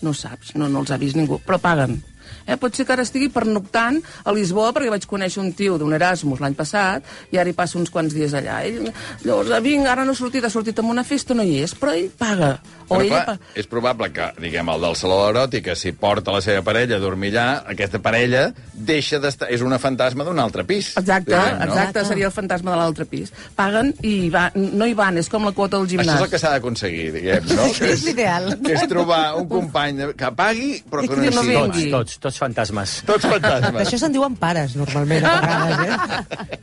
No 0.00 0.16
saps, 0.16 0.54
no, 0.56 0.72
no 0.72 0.80
els 0.80 0.94
ha 0.94 0.96
vist 0.96 1.20
ningú, 1.20 1.36
però 1.44 1.60
paguen. 1.60 1.98
Eh, 2.46 2.56
pot 2.60 2.74
ser 2.74 2.86
que 2.86 2.94
ara 2.96 3.06
estigui 3.06 3.30
pernoctant 3.32 4.00
a 4.24 4.34
Lisboa 4.36 4.72
perquè 4.76 4.92
vaig 4.92 5.06
conèixer 5.10 5.42
un 5.42 5.52
tio 5.56 5.78
d'un 5.80 5.94
Erasmus 5.96 6.42
l'any 6.42 6.56
passat 6.58 7.06
i 7.30 7.38
ara 7.40 7.50
hi 7.50 7.56
passa 7.56 7.78
uns 7.80 7.92
quants 7.92 8.14
dies 8.14 8.34
allà. 8.34 8.60
Ell, 8.66 8.90
llavors, 9.24 9.52
vinc, 9.64 9.86
ara 9.86 10.04
no 10.04 10.14
ha 10.14 10.18
sortit, 10.18 10.44
ha 10.44 10.52
sortit 10.52 10.78
amb 10.82 10.92
una 10.92 11.04
festa, 11.06 11.36
no 11.36 11.46
hi 11.46 11.60
és, 11.64 11.74
però 11.78 11.94
ell 11.96 12.10
paga. 12.18 12.56
O 12.90 12.96
Però, 12.96 13.04
ella 13.06 13.20
clar, 13.22 13.36
pa... 13.38 13.58
és 13.60 13.68
probable 13.70 14.08
que, 14.10 14.24
diguem, 14.42 14.70
el 14.72 14.82
del 14.82 14.96
saló 14.98 15.20
eròtica, 15.28 15.76
si 15.78 15.92
porta 15.94 16.32
la 16.34 16.40
seva 16.42 16.64
parella 16.66 16.98
a 16.98 17.02
dormir 17.02 17.30
allà, 17.36 17.60
aquesta 17.70 18.00
parella 18.02 18.48
deixa 18.74 19.20
d'estar... 19.22 19.46
És 19.54 19.62
una 19.62 19.78
fantasma 19.78 20.26
d'un 20.26 20.40
altre 20.42 20.64
pis. 20.66 20.90
Exacte, 20.98 21.30
diguem, 21.30 21.60
no? 21.60 21.68
exacte, 21.68 22.02
seria 22.08 22.26
el 22.26 22.34
fantasma 22.34 22.74
de 22.74 22.80
l'altre 22.80 23.06
pis. 23.06 23.30
Paguen 23.54 23.92
i 24.06 24.14
va, 24.32 24.48
no 24.56 24.88
hi 24.90 24.96
van, 24.98 25.20
és 25.22 25.30
com 25.30 25.46
la 25.46 25.54
quota 25.54 25.78
del 25.78 25.86
Això 25.86 26.00
gimnàs. 26.00 26.16
és 26.18 26.26
el 26.26 26.32
que 26.32 26.40
s'ha 26.42 26.52
d'aconseguir, 26.56 27.06
diguem, 27.14 27.46
no? 27.54 27.68
Que 27.76 27.90
És 27.94 28.04
l'ideal. 28.08 28.50
Que 28.64 28.74
és 28.74 28.86
trobar 28.90 29.22
un 29.38 29.46
company 29.50 30.02
que 30.18 30.32
pagui, 30.34 30.72
però 30.90 31.06
que 31.06 31.20
no 31.20 31.28
hi 31.30 31.32
sigui. 31.36 31.54
Tots, 31.60 31.86
tots, 31.94 32.19
tots 32.20 32.38
fantasmes. 32.40 33.00
Tots 33.08 33.24
fantasmes. 33.26 33.80
D'això 33.80 33.98
se'n 34.00 34.12
diuen 34.14 34.36
pares, 34.38 34.76
normalment, 34.78 35.24
a 35.24 35.40
vegades, 35.40 35.80
eh? 35.88 36.60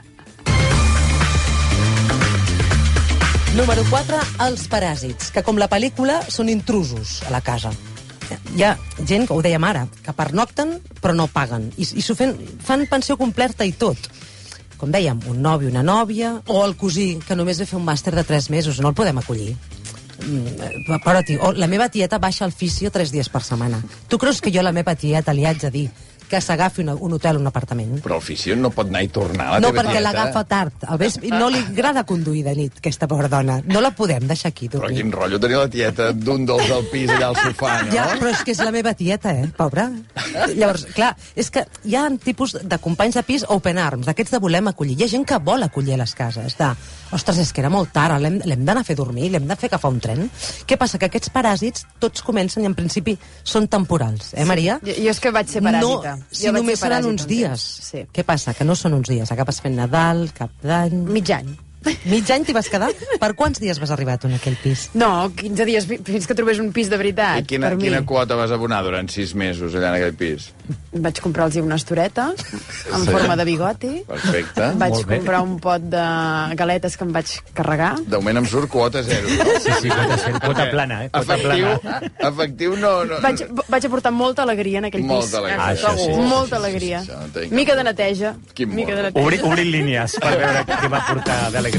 Número 3.58 3.82
4, 3.90 4.18
els 4.46 4.68
paràsits, 4.70 5.32
que 5.34 5.42
com 5.42 5.58
la 5.58 5.66
pel·lícula 5.72 6.20
són 6.30 6.52
intrusos 6.54 7.24
a 7.26 7.32
la 7.34 7.42
casa. 7.42 7.72
Hi 8.54 8.64
ha 8.68 8.76
gent, 9.00 9.26
que 9.26 9.34
ho 9.34 9.42
dèiem 9.42 9.64
ara, 9.66 9.88
que 10.06 10.14
pernocten 10.14 10.76
però 11.02 11.16
no 11.18 11.26
paguen. 11.32 11.72
I, 11.74 11.88
i 11.98 12.04
s'ho 12.06 12.14
fan, 12.14 12.86
pensió 12.92 13.18
completa 13.18 13.66
i 13.66 13.74
tot. 13.74 13.98
Com 14.78 14.94
dèiem, 14.94 15.24
un 15.32 15.42
nòvio, 15.42 15.72
una 15.74 15.82
nòvia, 15.82 16.36
o 16.54 16.62
el 16.68 16.78
cosí, 16.78 17.16
que 17.26 17.36
només 17.40 17.58
ve 17.58 17.66
fer 17.66 17.80
un 17.80 17.88
màster 17.88 18.14
de 18.14 18.22
3 18.28 18.52
mesos, 18.54 18.78
no 18.78 18.92
el 18.94 18.98
podem 19.00 19.18
acollir. 19.18 19.56
Mm, 20.26 20.98
Però, 21.04 21.22
tio, 21.24 21.42
o 21.44 21.52
la 21.54 21.68
meva 21.68 21.90
tieta 21.90 22.18
baixa 22.18 22.46
al 22.46 22.52
fisio 22.52 22.90
3 22.92 23.12
dies 23.14 23.30
per 23.30 23.44
setmana. 23.46 23.82
Tu 24.08 24.18
creus 24.18 24.42
que 24.42 24.52
jo 24.52 24.64
la 24.66 24.74
meva 24.74 24.96
tieta 24.96 25.34
li 25.34 25.46
haig 25.46 25.62
de 25.62 25.72
dir 25.72 25.88
que 26.30 26.42
s'agafi 26.42 26.84
un 26.88 27.14
hotel 27.14 27.38
o 27.38 27.40
un 27.40 27.48
apartament? 27.48 27.98
Però 28.04 28.18
el 28.18 28.22
fisio 28.26 28.56
no 28.56 28.70
pot 28.76 28.88
anar 28.88 29.04
i 29.04 29.08
tornar 29.14 29.48
a 29.48 29.52
la 29.56 29.60
No, 29.64 29.72
perquè 29.76 30.00
l'agafa 30.04 30.44
tard. 30.48 30.84
Al 30.88 30.98
vespre, 31.00 31.30
no 31.32 31.50
li 31.50 31.60
agrada 31.60 32.04
conduir 32.04 32.44
de 32.44 32.56
nit, 32.56 32.78
aquesta 32.82 33.08
pobra 33.08 33.28
dona. 33.32 33.62
No 33.66 33.82
la 33.82 33.92
podem 33.96 34.28
deixar 34.28 34.50
aquí 34.52 34.68
Però 34.70 34.82
dormir. 34.86 34.98
quin 35.02 35.12
rotllo 35.12 35.40
tenir 35.40 35.58
la 35.58 35.70
tieta 35.70 36.12
d'un 36.14 36.46
dels 36.46 36.68
del 36.68 36.86
pis 36.92 37.10
allà 37.10 37.30
al 37.32 37.36
sofà, 37.36 37.72
no? 37.86 37.94
Ja, 37.94 38.08
però 38.20 38.32
és 38.32 38.44
que 38.44 38.52
és 38.52 38.60
la 38.60 38.72
meva 38.72 38.94
tieta, 38.94 39.32
eh, 39.34 39.48
pobra. 39.56 39.90
Llavors, 40.56 40.86
clar, 40.94 41.16
és 41.36 41.50
que 41.52 41.66
hi 41.86 41.96
ha 41.96 42.08
tipus 42.24 42.58
de 42.62 42.78
companys 42.84 43.16
de 43.16 43.24
pis 43.24 43.46
open 43.48 43.78
arms, 43.78 44.06
d'aquests 44.08 44.32
de 44.36 44.40
volem 44.44 44.68
acollir. 44.68 44.98
Hi 45.00 45.04
ha 45.06 45.12
gent 45.16 45.26
que 45.28 45.38
vol 45.40 45.64
acollir 45.64 45.94
a 45.96 45.98
les 46.04 46.14
cases, 46.16 46.58
de, 46.58 46.70
ostres, 47.12 47.38
és 47.40 47.54
que 47.54 47.62
era 47.62 47.70
molt 47.74 47.92
tard, 47.96 48.20
l'hem 48.22 48.40
l'hem 48.44 48.66
d'anar 48.66 48.82
a 48.82 48.88
fer 48.88 48.96
dormir, 48.96 49.32
l'hem 49.32 49.48
de 49.48 49.56
fer 49.56 49.70
agafar 49.72 49.92
un 49.92 50.00
tren. 50.00 50.30
Què 50.68 50.78
passa? 50.78 50.98
Que 50.98 51.08
aquests 51.10 51.32
paràsits 51.34 51.86
tots 52.00 52.22
comencen 52.22 52.64
i 52.64 52.70
en 52.70 52.76
principi 52.76 53.18
són 53.44 53.68
temporals, 53.68 54.34
eh, 54.34 54.46
Maria? 54.46 54.80
Jo, 54.84 54.94
jo 54.94 55.10
és 55.12 55.20
que 55.20 55.32
vaig 55.32 55.48
ser 55.48 55.62
paràsita. 55.62 56.17
No, 56.17 56.17
si 56.32 56.52
només 56.54 56.80
ser 56.80 56.88
seran 56.88 57.08
uns 57.12 57.28
un 57.28 57.32
dies. 57.32 57.68
Sí. 57.92 58.04
Què 58.14 58.26
passa? 58.28 58.56
Que 58.58 58.68
no 58.68 58.76
són 58.78 58.98
uns 58.98 59.12
dies. 59.12 59.32
Acabes 59.36 59.62
fent 59.64 59.78
Nadal, 59.78 60.28
Cap 60.38 60.54
d'Any... 60.64 61.00
Mig 61.14 61.32
any. 61.36 61.56
Mig 62.06 62.30
any 62.32 62.44
t'hi 62.48 62.54
vas 62.56 62.68
quedar? 62.70 62.90
Per 63.20 63.30
quants 63.36 63.60
dies 63.60 63.80
vas 63.80 63.92
arribar 63.92 64.18
tu 64.20 64.28
en 64.28 64.36
aquell 64.38 64.56
pis? 64.62 64.90
No, 64.94 65.30
15 65.36 65.66
dies 65.66 65.86
fi- 65.90 66.00
fins 66.04 66.28
que 66.28 66.36
trobés 66.38 66.60
un 66.60 66.72
pis 66.76 66.90
de 66.90 66.98
veritat. 66.98 67.40
I 67.42 67.46
quina, 67.46 67.70
per 67.70 67.78
mi. 67.78 67.84
quina 67.88 68.04
quota 68.06 68.36
vas 68.40 68.52
abonar 68.52 68.84
durant 68.86 69.10
sis 69.10 69.34
mesos 69.36 69.74
allà 69.76 69.90
en 69.94 70.00
aquell 70.02 70.16
pis? 70.20 70.52
Vaig 70.98 71.20
comprar-los 71.22 71.56
una 71.64 71.76
estoreta 71.80 72.32
en 72.34 73.04
Sí. 73.06 73.12
forma 73.12 73.36
de 73.38 73.46
bigoti. 73.46 73.92
Perfecte. 74.08 74.72
Vaig 74.76 74.92
Molt 74.94 75.08
bé. 75.08 75.18
comprar 75.18 75.42
un 75.42 75.60
pot 75.60 75.82
de 75.82 76.04
galetes 76.56 76.98
que 76.98 77.04
em 77.06 77.12
vaig 77.14 77.28
carregar. 77.54 77.96
De 78.02 78.18
moment 78.18 78.38
em 78.38 78.46
surt 78.46 78.70
quota 78.70 79.04
zero. 79.04 79.28
No? 79.28 79.60
Sí, 79.62 79.72
sí, 79.82 79.90
quota, 79.90 80.18
ser, 80.18 80.34
quota 80.40 80.70
plana, 80.72 81.04
eh? 81.06 81.10
Quota 81.10 81.36
Efectiu, 81.36 81.68
plana. 81.82 82.12
efectiu 82.32 82.76
no... 82.78 83.06
no 83.06 83.22
Vaig, 83.22 83.44
vaig 83.70 83.86
aportar 83.86 84.12
molta 84.12 84.44
alegria 84.44 84.80
en 84.80 84.86
aquell 84.86 85.02
pis. 85.02 85.12
Molta 85.12 85.38
alegria. 85.38 85.64
Ah, 85.64 85.74
això 85.74 85.94
sí. 85.98 86.10
Molta 86.18 86.46
Sí, 86.48 86.50
sí, 86.50 86.56
alegria. 86.56 87.02
sí, 87.04 87.12
té 87.34 87.42
cap 87.48 87.52
Mica 87.58 87.76
de 87.76 87.84
neteja. 87.84 88.36
Quin 88.54 88.74
Mica 88.76 88.96
de 88.96 89.04
neteja. 89.08 89.26
Obri, 89.26 89.40
obrir 89.44 89.66
línies 89.66 90.16
per 90.20 90.34
veure 90.38 90.66
què 90.66 90.90
va 90.90 91.04
portar 91.08 91.38
d'alegria. 91.52 91.77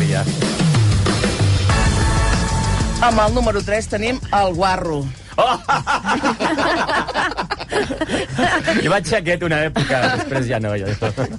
Amb 3.02 3.20
el 3.24 3.34
número 3.34 3.62
3 3.62 3.88
tenim 3.88 4.20
el 4.42 4.54
guarro. 4.54 5.04
Jo 8.82 8.90
vaig 8.92 9.08
ser 9.08 9.20
aquest 9.20 9.44
una 9.46 9.60
època, 9.68 10.00
després 10.20 10.46
ja 10.48 10.58
no. 10.62 10.74
Jo. 10.78 10.88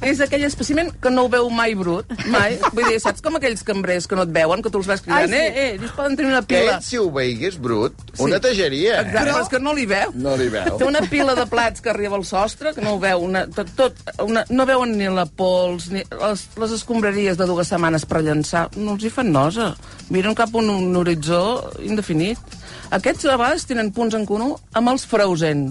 És 0.05 0.22
aquell 0.24 0.43
espècimen 0.48 0.91
que 1.01 1.12
no 1.13 1.25
ho 1.27 1.31
veu 1.31 1.50
mai 1.53 1.75
brut, 1.77 2.10
mai. 2.31 2.58
Vull 2.74 2.89
dir, 2.91 3.00
saps 3.03 3.24
com 3.25 3.38
aquells 3.39 3.63
cambrers 3.67 4.08
que 4.10 4.17
no 4.17 4.25
et 4.27 4.34
veuen, 4.36 4.63
que 4.65 4.72
tu 4.74 4.81
els 4.81 4.89
vas 4.89 5.03
cridant, 5.05 5.27
Ai, 5.27 5.29
sí. 5.29 5.39
eh, 5.39 5.63
eh, 5.63 5.77
ells 5.77 5.96
poden 5.98 6.17
tenir 6.19 6.31
una 6.34 6.41
pila. 6.46 6.77
ell, 6.77 6.86
si 6.86 7.00
ho 7.00 7.08
veigués 7.13 7.60
brut, 7.62 7.96
una 8.24 8.39
tageria. 8.43 9.00
Exacte, 9.03 9.25
però... 9.31 9.39
és 9.43 9.51
que 9.53 9.62
no 9.63 9.74
li 9.77 9.86
veu. 9.89 10.13
No 10.19 10.36
li 10.39 10.50
veu. 10.53 10.77
Té 10.79 10.88
una 10.88 11.03
pila 11.12 11.36
de 11.38 11.46
plats 11.51 11.84
que 11.86 11.93
arriba 11.93 12.17
al 12.19 12.25
sostre, 12.27 12.74
que 12.75 12.84
no 12.86 12.96
ho 12.98 13.01
veu, 13.01 13.25
una, 13.29 13.46
tot, 13.55 13.72
tot, 13.77 14.00
una, 14.25 14.46
no 14.50 14.67
veuen 14.69 14.96
ni 15.00 15.10
la 15.13 15.25
pols, 15.25 15.89
ni 15.93 16.03
les, 16.03 16.46
les 16.60 16.77
escombraries 16.79 17.39
de 17.39 17.48
dues 17.50 17.72
setmanes 17.72 18.05
per 18.10 18.24
llançar, 18.25 18.67
no 18.77 18.96
els 18.98 19.05
hi 19.08 19.13
fan 19.13 19.31
nosa. 19.34 19.74
Miren 20.10 20.36
cap 20.38 20.53
a 20.55 20.62
un, 20.62 20.69
un 20.74 20.96
horitzó 21.00 21.41
indefinit. 21.86 22.39
Aquests 22.96 23.27
a 23.29 23.36
vegades 23.38 23.67
tenen 23.69 23.91
punts 23.93 24.15
en 24.17 24.25
comú 24.29 24.55
amb 24.74 24.89
els 24.93 25.05
frozen, 25.10 25.69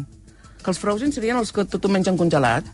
que 0.63 0.71
els 0.73 0.79
frozen 0.83 1.13
serien 1.15 1.39
els 1.41 1.53
que 1.55 1.65
tot 1.65 1.85
ho 1.85 1.91
mengen 1.93 2.17
congelat. 2.19 2.67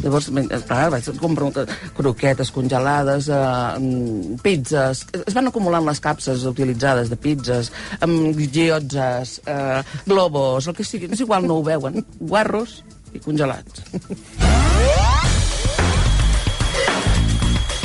Llavors, 0.00 0.30
men- 0.32 0.48
clar, 0.48 0.86
vaig 0.94 1.08
comprar 1.20 1.66
croquetes 1.98 2.50
congelades, 2.54 3.28
eh, 3.28 4.38
pizzas... 4.42 5.04
Es 5.26 5.36
van 5.36 5.50
acumulant 5.50 5.84
les 5.84 6.00
capses 6.00 6.46
utilitzades 6.48 7.10
de 7.12 7.18
pizzas, 7.20 7.68
amb 8.00 8.40
giotzes, 8.40 9.40
eh, 9.44 9.82
globos, 10.06 10.70
el 10.72 10.78
que 10.78 10.84
sigui. 10.88 11.12
És 11.12 11.20
igual, 11.20 11.44
no 11.46 11.60
ho 11.60 11.66
veuen. 11.66 12.00
Guarros 12.20 12.80
i 13.12 13.20
congelats. 13.20 13.84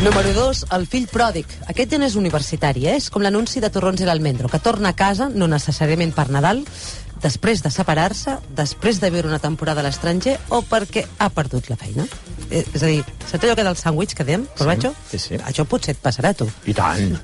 Número 0.04 0.30
2, 0.32 0.68
el 0.78 0.84
fill 0.86 1.08
pròdig. 1.10 1.50
Aquest 1.72 1.90
ja 1.90 1.98
no 1.98 2.06
és 2.06 2.16
universitari, 2.20 2.84
eh? 2.86 3.00
és 3.00 3.08
com 3.10 3.24
l'anunci 3.26 3.58
de 3.64 3.72
Torrons 3.74 4.04
i 4.04 4.06
l'Almendro, 4.06 4.46
que 4.46 4.62
torna 4.62 4.92
a 4.94 4.98
casa, 4.98 5.26
no 5.34 5.48
necessàriament 5.50 6.14
per 6.14 6.28
Nadal, 6.30 6.62
després 7.24 7.64
de 7.66 7.72
separar-se, 7.74 8.38
després 8.60 9.02
de 9.02 9.10
viure 9.10 9.32
una 9.32 9.42
temporada 9.42 9.82
a 9.82 9.88
l'estranger 9.88 10.38
o 10.54 10.62
perquè 10.62 11.08
ha 11.18 11.32
perdut 11.34 11.72
la 11.74 11.80
feina. 11.82 12.06
Eh, 12.50 12.64
és 12.74 12.84
a 12.84 12.88
dir, 12.88 13.02
saps 13.28 13.44
allò 13.44 13.56
que 13.58 13.64
del 13.66 13.76
sàndwich 13.76 14.14
que 14.16 14.24
dèiem, 14.24 14.46
Corbacho? 14.58 14.94
sí, 15.10 15.20
sí. 15.20 15.40
Això 15.44 15.66
potser 15.68 15.96
et 15.96 16.02
passarà 16.04 16.34
tu. 16.38 16.48
I 16.66 16.74
tant. 16.78 17.18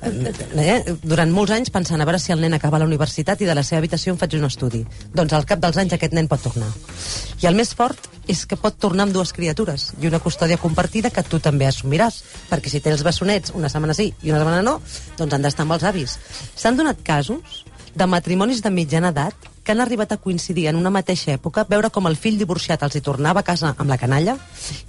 Eh? 0.60 0.96
Durant 1.02 1.30
molts 1.32 1.54
anys 1.56 1.70
pensant 1.72 2.00
a 2.00 2.06
veure 2.08 2.20
si 2.20 2.32
el 2.32 2.42
nen 2.44 2.54
acaba 2.56 2.78
la 2.78 2.88
universitat 2.88 3.40
i 3.40 3.48
de 3.48 3.54
la 3.56 3.62
seva 3.64 3.80
habitació 3.80 4.12
en 4.12 4.20
faig 4.20 4.36
un 4.38 4.44
estudi. 4.44 4.84
Doncs 5.14 5.32
al 5.32 5.46
cap 5.48 5.62
dels 5.62 5.78
anys 5.80 5.96
aquest 5.96 6.12
nen 6.12 6.28
pot 6.28 6.42
tornar. 6.44 6.68
I 7.42 7.48
el 7.48 7.56
més 7.56 7.72
fort 7.74 8.10
és 8.28 8.44
que 8.48 8.56
pot 8.60 8.76
tornar 8.80 9.06
amb 9.08 9.16
dues 9.16 9.32
criatures 9.36 9.92
i 10.00 10.08
una 10.08 10.20
custòdia 10.20 10.60
compartida 10.60 11.10
que 11.10 11.24
tu 11.24 11.40
també 11.40 11.68
assumiràs. 11.68 12.22
Perquè 12.50 12.72
si 12.72 12.80
tens 12.84 13.04
bessonets 13.04 13.54
una 13.56 13.72
setmana 13.72 13.96
sí 13.96 14.10
i 14.22 14.32
una 14.32 14.42
setmana 14.44 14.62
no, 14.62 14.78
doncs 15.16 15.34
han 15.34 15.44
d'estar 15.44 15.64
amb 15.64 15.78
els 15.78 15.88
avis. 15.88 16.18
S'han 16.54 16.76
donat 16.76 17.00
casos 17.04 17.64
de 17.94 18.06
matrimonis 18.10 18.62
de 18.62 18.72
mitjana 18.74 19.12
edat 19.14 19.53
que 19.64 19.72
han 19.72 19.80
arribat 19.80 20.12
a 20.12 20.18
coincidir 20.20 20.68
en 20.68 20.76
una 20.76 20.92
mateixa 20.94 21.32
època, 21.34 21.64
veure 21.68 21.90
com 21.90 22.06
el 22.06 22.18
fill 22.20 22.36
divorciat 22.38 22.84
els 22.84 22.98
hi 22.98 23.02
tornava 23.04 23.40
a 23.40 23.46
casa 23.46 23.72
amb 23.72 23.88
la 23.90 23.98
canalla 23.98 24.36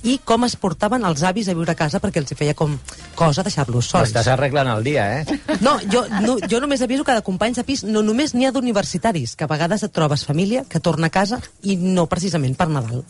i 0.03 0.20
com 0.24 0.46
es 0.46 0.58
portaven 0.60 1.08
els 1.08 1.24
avis 1.24 1.50
a 1.50 1.55
viure 1.58 1.72
a 1.72 1.79
casa 1.79 2.01
perquè 2.03 2.22
els 2.22 2.32
hi 2.32 2.38
feia 2.38 2.53
com 2.53 2.77
cosa 3.15 3.44
deixar-los 3.48 3.89
sols. 3.94 4.12
Estàs 4.12 4.29
arreglant 4.36 4.70
el 4.75 4.84
dia, 4.86 5.08
eh? 5.22 5.39
No, 5.65 5.77
jo, 5.91 6.03
no, 6.22 6.38
jo 6.44 6.60
només 6.62 6.84
aviso 6.84 7.08
que 7.08 7.15
de 7.15 7.24
companys 7.25 7.62
de 7.62 7.67
pis 7.67 7.86
no 7.88 8.03
només 8.03 8.36
n'hi 8.36 8.50
ha 8.50 8.53
d'universitaris, 8.55 9.38
que 9.39 9.48
a 9.48 9.51
vegades 9.51 9.88
et 9.88 9.96
trobes 9.96 10.27
família 10.27 10.65
que 10.70 10.84
torna 10.84 11.08
a 11.08 11.15
casa 11.15 11.39
i 11.63 11.79
no 11.79 12.10
precisament 12.12 12.60
per 12.60 12.70
Nadal. 12.70 13.05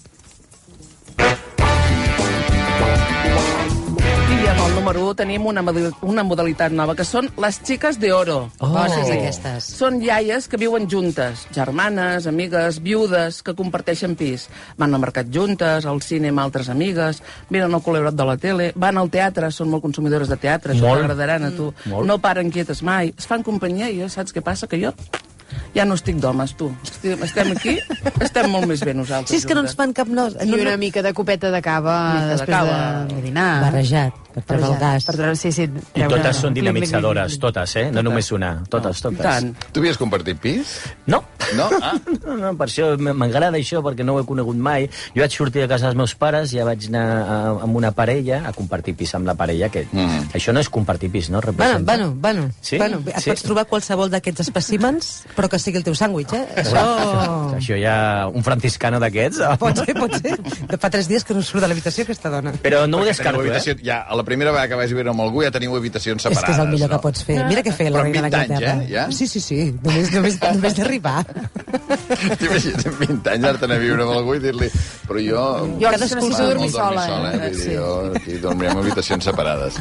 Número 4.85 5.01
1 5.09 5.15
tenim 5.17 5.45
una, 5.49 5.63
una 6.05 6.23
modalitat 6.23 6.69
nova, 6.71 6.93
que 6.93 7.05
són 7.07 7.31
les 7.41 7.57
xiques 7.65 7.97
de 7.97 8.11
oro. 8.13 8.51
Oh, 8.61 8.69
Bosses 8.69 9.09
aquestes. 9.09 9.69
Són 9.79 9.97
iaies 10.03 10.45
que 10.45 10.59
viuen 10.61 10.85
juntes, 10.91 11.47
germanes, 11.55 12.27
amigues, 12.29 12.77
viudes, 12.85 13.41
que 13.41 13.55
comparteixen 13.57 14.13
pis. 14.19 14.45
Van 14.77 14.93
al 14.93 15.01
mercat 15.01 15.31
juntes, 15.33 15.89
al 15.89 16.03
cine 16.05 16.29
amb 16.29 16.43
altres 16.45 16.69
amigues, 16.69 17.23
miren 17.49 17.73
el 17.73 17.81
col·laborat 17.81 18.13
de 18.13 18.29
la 18.29 18.37
tele, 18.37 18.71
van 18.77 19.01
al 19.01 19.09
teatre, 19.09 19.49
són 19.49 19.73
molt 19.73 19.81
consumidores 19.81 20.29
de 20.29 20.37
teatre, 20.37 20.75
això 20.75 20.85
Molt. 20.85 21.01
t'agradaran 21.01 21.49
a 21.49 21.53
tu. 21.57 21.71
Molt. 21.89 22.05
No 22.05 22.21
paren 22.21 22.53
quietes 22.53 22.85
mai, 22.85 23.09
es 23.17 23.25
fan 23.25 23.41
companyia 23.41 23.89
i 23.89 24.03
jo, 24.03 24.11
saps 24.11 24.37
què 24.37 24.45
passa? 24.45 24.69
Que 24.69 24.83
jo 24.85 24.93
ja 25.75 25.85
no 25.85 25.95
estic 25.97 26.17
d'homes, 26.21 26.55
tu. 26.57 26.69
Estem, 26.85 27.51
aquí, 27.55 27.75
estem 28.23 28.49
molt 28.51 28.67
més 28.69 28.81
bé 28.85 28.93
nosaltres. 28.95 29.33
Si 29.33 29.41
és 29.41 29.47
que 29.47 29.57
no 29.57 29.65
ens 29.65 29.75
fan 29.77 29.93
cap 29.95 30.09
nos... 30.11 30.37
I 30.39 30.51
una 30.53 30.71
no, 30.71 30.77
mica 30.81 31.03
de 31.05 31.11
copeta 31.15 31.51
de 31.53 31.61
cava 31.63 31.95
Mica 32.13 32.25
de 32.29 32.37
després 32.37 32.55
cava. 32.55 32.77
de, 33.09 33.15
de 33.15 33.25
dinar. 33.27 33.49
barrejat, 33.67 34.24
per 34.35 34.43
treure 34.43 34.67
el 34.73 34.77
gas. 34.81 35.05
Per 35.09 35.15
treure, 35.15 35.35
sí, 35.39 35.51
sí, 35.55 35.63
I 35.63 35.69
treure- 35.95 36.17
totes 36.19 36.37
són 36.43 36.53
dinamitzadores, 36.53 37.31
clic, 37.31 37.39
clic. 37.39 37.41
totes, 37.47 37.75
eh? 37.81 37.85
No 37.95 38.03
només 38.03 38.31
una, 38.35 38.51
totes, 38.69 38.99
I 38.99 39.07
totes. 39.07 39.21
tant. 39.25 39.55
Tu 39.71 39.79
havies 39.81 39.97
compartit 39.97 40.37
pis? 40.39 40.81
No, 41.07 41.23
No? 41.55 41.69
Ah, 41.85 41.93
no, 42.25 42.35
no, 42.39 42.49
per 42.57 42.65
això 42.67 42.87
m'agrada 42.97 43.55
això, 43.59 43.77
perquè 43.85 44.03
no 44.03 44.15
ho 44.15 44.19
he 44.19 44.25
conegut 44.25 44.57
mai. 44.57 44.87
Jo 45.13 45.21
vaig 45.21 45.31
sortir 45.31 45.61
de 45.61 45.67
casa 45.69 45.85
dels 45.85 45.95
meus 45.99 46.15
pares, 46.17 46.49
ja 46.51 46.63
vaig 46.65 46.87
anar 46.89 47.03
a, 47.21 47.35
amb 47.67 47.75
una 47.77 47.91
parella 47.93 48.39
a 48.49 48.53
compartir 48.55 48.95
pis 48.97 49.13
amb 49.13 49.27
la 49.29 49.35
parella, 49.37 49.69
que 49.69 49.85
Mm. 49.91 50.31
això 50.33 50.51
no 50.53 50.59
és 50.59 50.69
compartir 50.69 51.11
pis, 51.11 51.29
no? 51.29 51.39
Bueno, 51.39 51.51
Representa. 51.51 51.85
bueno, 51.95 52.15
bueno. 52.19 52.49
Sí? 52.61 52.77
bueno 52.79 52.99
et 53.05 53.19
Sí. 53.21 53.29
pots 53.29 53.43
trobar 53.43 53.65
qualsevol 53.69 54.09
d'aquests 54.09 54.41
espècimens, 54.47 55.25
però 55.37 55.47
que 55.47 55.59
sigui 55.59 55.77
el 55.77 55.83
teu 55.83 55.93
sàndwich, 55.93 56.33
eh? 56.33 56.45
Això... 56.63 56.81
Això 57.59 57.77
ja... 57.79 58.27
Un 58.33 58.43
franciscano 58.43 58.99
d'aquests? 58.99 59.39
Pot 59.61 59.77
ser, 59.85 59.93
pot 59.93 60.11
ser. 60.17 60.35
De 60.67 60.77
fa 60.81 60.89
tres 60.89 61.07
dies 61.07 61.23
que 61.23 61.35
no 61.37 61.43
surt 61.45 61.61
de 61.61 61.69
l'habitació 61.69 62.03
aquesta 62.07 62.29
dona. 62.33 62.53
Però 62.63 62.87
no 62.89 62.97
ho 62.97 63.01
perquè 63.05 63.13
descarto, 63.13 63.43
teniu 63.45 63.53
eh? 63.53 63.77
ja, 63.85 64.01
a 64.01 64.15
la 64.17 64.24
primera 64.25 64.51
vegada 64.51 64.67
que 64.73 64.75
vais 64.81 64.91
viure 64.93 65.09
amb 65.13 65.21
algú 65.21 65.43
ja 65.45 65.51
teniu 65.53 65.75
habitacions 65.77 66.19
És 66.25 66.27
separades. 66.27 66.45
que 66.45 66.51
és 66.55 66.59
el 66.65 66.71
millor 66.73 66.89
no? 66.89 66.95
que 66.97 67.01
pots 67.07 67.23
fer. 67.23 67.37
Mira 67.47 67.63
què 67.63 67.71
fer 67.73 67.89
la 67.91 67.99
Però 67.99 68.03
reina 68.09 68.21
20 68.25 68.35
anys, 68.35 68.49
d'Anglaterra. 68.49 68.83
eh, 68.83 68.89
ja? 68.91 69.05
Sí, 69.11 69.27
sí, 69.27 69.39
sí. 69.39 69.59
Només, 69.83 70.11
només, 70.13 70.39
només 70.41 70.75
d'arribar. 70.75 71.25
T'imagines 72.39 72.85
amb 72.89 72.99
20 73.05 73.29
anys 73.31 73.43
anar-te'n 73.45 73.71
a 73.75 73.79
viure 73.81 74.03
amb 74.05 74.15
algú 74.17 74.35
i 74.35 74.43
dir-li 74.43 74.69
però 75.07 75.21
jo... 75.21 75.41
Jo 75.79 75.91
Cadascú 75.91 76.15
necessito 76.19 76.43
va- 76.43 76.49
dormir 76.53 76.71
sola. 76.73 77.05
sola 77.07 77.31
eh? 77.33 77.39
eh? 77.47 77.51
Dir, 77.55 77.77
jo 77.77 77.89
aquí 78.15 78.37
dormirem 78.41 78.77
en 78.77 78.83
habitacions 78.83 79.23
separades. 79.31 79.77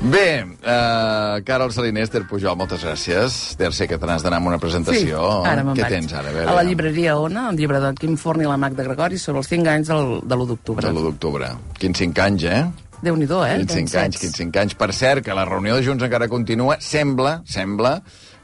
Bé, 0.00 0.40
uh, 0.64 1.42
Carol 1.44 1.72
Saliner, 1.76 2.06
Esther 2.06 2.22
Pujol, 2.26 2.56
moltes 2.56 2.80
gràcies. 2.86 3.34
Deu 3.60 3.72
ser 3.76 3.84
que 3.90 3.98
te 4.00 4.08
n'has 4.08 4.22
d'anar 4.24 4.38
amb 4.40 4.48
una 4.48 4.56
presentació. 4.58 5.42
ara 5.44 5.60
me'n 5.62 5.76
Què 5.76 5.82
vaig. 5.84 5.92
tens 5.98 6.14
ara? 6.16 6.30
A, 6.30 6.32
veure, 6.32 6.48
A 6.48 6.54
la 6.56 6.62
llibreria 6.64 7.18
Ona, 7.20 7.50
el 7.50 7.58
llibre 7.60 7.80
de 7.84 7.90
Quim 8.00 8.16
Forn 8.16 8.40
i 8.40 8.48
la 8.48 8.56
Magda 8.56 8.82
Gregori 8.86 9.18
sobre 9.20 9.42
els 9.44 9.48
5 9.52 9.68
anys 9.68 9.88
del, 9.92 10.20
de 10.24 10.34
l'1 10.38 10.46
d'octubre. 10.54 10.86
De 10.86 10.92
l'1 10.94 11.02
d'octubre. 11.10 11.50
Quins 11.78 11.98
5 12.00 12.22
anys, 12.24 12.44
eh? 12.48 12.62
Déu-n'hi-do, 13.00 13.40
eh? 13.46 13.60
Quins 13.62 13.92
5 13.92 14.00
anys, 14.02 14.18
quins 14.20 14.36
5 14.42 14.60
anys. 14.60 14.74
Per 14.76 14.90
cert, 14.92 15.24
que 15.24 15.36
la 15.36 15.46
reunió 15.48 15.78
de 15.78 15.84
Junts 15.86 16.04
encara 16.04 16.28
continua. 16.28 16.76
Sembla, 16.84 17.38
sembla, 17.48 17.94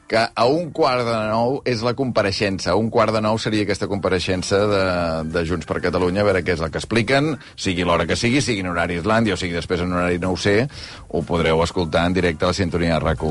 que 0.07 0.21
a 0.23 0.45
un 0.47 0.71
quart 0.71 1.03
de 1.03 1.17
nou 1.33 1.57
és 1.67 1.81
la 1.83 1.93
compareixença. 1.99 2.71
A 2.71 2.77
un 2.79 2.91
quart 2.95 3.11
de 3.15 3.21
nou 3.25 3.39
seria 3.43 3.65
aquesta 3.67 3.89
compareixença 3.91 4.61
de, 4.71 4.83
de 5.35 5.43
Junts 5.49 5.67
per 5.67 5.81
Catalunya, 5.83 6.23
a 6.23 6.27
veure 6.29 6.45
què 6.47 6.55
és 6.55 6.63
el 6.63 6.71
que 6.71 6.79
expliquen, 6.79 7.33
sigui 7.59 7.83
l'hora 7.83 8.07
que 8.07 8.15
sigui, 8.15 8.39
sigui 8.45 8.63
en 8.63 8.71
horari 8.71 9.01
Islàndia 9.01 9.35
o 9.35 9.41
sigui 9.41 9.57
després 9.57 9.83
en 9.83 9.91
horari 9.97 10.21
no 10.23 10.31
ho 10.31 10.39
sé, 10.39 10.69
ho 11.11 11.23
podreu 11.27 11.59
escoltar 11.65 12.05
en 12.07 12.15
directe 12.15 12.47
a 12.47 12.53
la 12.53 12.55
sintonia 12.55 12.95
de 12.95 13.01
rac 13.03 13.25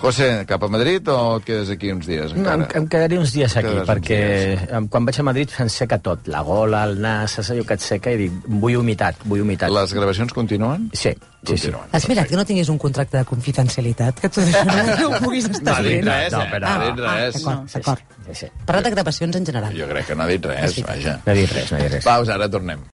José, 0.00 0.44
cap 0.46 0.62
a 0.62 0.68
Madrid 0.68 1.08
o 1.08 1.38
et 1.40 1.44
quedes 1.48 1.70
aquí 1.74 1.90
uns 1.92 2.06
dies 2.06 2.32
No, 2.34 2.44
em, 2.44 2.62
encara? 2.62 2.78
em 2.78 2.86
quedaré 2.92 3.18
uns 3.18 3.32
dies 3.34 3.56
aquí, 3.56 3.72
uns 3.80 3.88
perquè 3.88 4.20
dies. 4.60 4.88
quan 4.92 5.08
vaig 5.08 5.18
a 5.20 5.26
Madrid 5.26 5.50
em 5.58 5.68
seca 5.68 5.98
tot. 5.98 6.28
La 6.30 6.42
gola, 6.46 6.84
el 6.86 7.00
nas, 7.02 7.34
saps 7.36 7.50
allò 7.54 7.64
que 7.66 7.74
et 7.74 7.84
seca? 7.84 8.12
I 8.14 8.20
dic, 8.26 8.38
vull 8.46 8.76
humitat, 8.78 9.24
vull 9.26 9.42
humitat. 9.42 9.72
Les 9.74 9.92
gravacions 9.96 10.32
continuen? 10.36 10.90
Sí, 10.92 11.12
sí, 11.48 11.56
sí. 11.58 11.72
Has 11.92 12.06
mirat 12.08 12.28
que 12.30 12.36
no 12.38 12.44
tinguis 12.46 12.68
un 12.70 12.78
contracte 12.78 13.18
de 13.18 13.24
confidencialitat? 13.28 14.20
Que 14.20 14.28
tu 14.30 14.44
d'això 14.44 14.64
no, 14.68 14.96
no 15.00 15.10
ho 15.16 15.20
puguis 15.24 15.48
estar 15.50 15.80
fent? 15.82 16.04
Res, 16.20 16.32
No, 16.32 16.42
eh? 16.42 16.48
però- 16.52 16.68
No 16.68 16.74
ha 16.74 16.86
dit 16.86 17.02
res. 17.04 17.42
d'acord, 17.44 17.74
d'acord. 17.74 18.00
sí, 18.28 18.34
sí. 18.44 18.46
Parlat 18.66 18.84
de 18.84 18.90
gravacions 18.96 19.36
en 19.36 19.46
general. 19.46 19.76
Jo 19.78 19.88
crec 19.88 20.06
que 20.06 20.14
no 20.16 20.22
ha 20.24 20.26
dit 20.30 20.44
res, 20.52 20.80
vaja. 20.86 21.18
No 21.26 21.32
he 21.32 21.36
dit 21.42 21.52
res, 21.52 21.72
no 21.72 21.78
he 21.78 21.82
dit 21.88 21.92
res. 21.98 22.04
Pausa, 22.04 22.34
ara 22.34 22.48
tornem. 22.48 22.80